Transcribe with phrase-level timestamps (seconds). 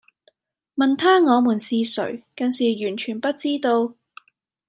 [0.77, 3.93] 問她我們是誰更是完全不知道